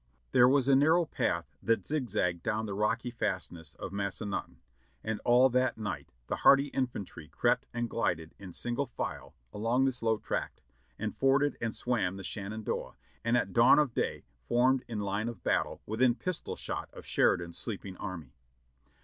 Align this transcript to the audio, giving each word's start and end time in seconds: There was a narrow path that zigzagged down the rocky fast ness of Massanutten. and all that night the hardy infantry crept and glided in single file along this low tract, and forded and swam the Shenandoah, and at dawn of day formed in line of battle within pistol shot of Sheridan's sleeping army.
There 0.31 0.49
was 0.49 0.67
a 0.67 0.75
narrow 0.75 1.05
path 1.05 1.53
that 1.61 1.85
zigzagged 1.85 2.41
down 2.41 2.65
the 2.65 2.73
rocky 2.73 3.11
fast 3.11 3.51
ness 3.51 3.75
of 3.75 3.91
Massanutten. 3.91 4.59
and 5.03 5.19
all 5.23 5.47
that 5.49 5.77
night 5.77 6.11
the 6.25 6.37
hardy 6.37 6.69
infantry 6.69 7.27
crept 7.27 7.67
and 7.71 7.87
glided 7.87 8.33
in 8.39 8.51
single 8.51 8.87
file 8.87 9.35
along 9.53 9.85
this 9.85 10.01
low 10.01 10.17
tract, 10.17 10.59
and 10.97 11.15
forded 11.15 11.55
and 11.61 11.75
swam 11.75 12.17
the 12.17 12.23
Shenandoah, 12.23 12.95
and 13.23 13.37
at 13.37 13.53
dawn 13.53 13.77
of 13.77 13.93
day 13.93 14.23
formed 14.47 14.83
in 14.87 15.01
line 15.01 15.29
of 15.29 15.43
battle 15.43 15.83
within 15.85 16.15
pistol 16.15 16.55
shot 16.55 16.89
of 16.93 17.05
Sheridan's 17.05 17.59
sleeping 17.59 17.95
army. 17.97 18.33